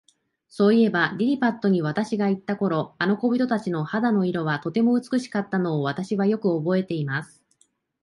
[0.47, 7.43] そういえば、リリパットに私がいた頃、あの小人たちの肌の色は、とても美しかったのを、私はよくおぼえています。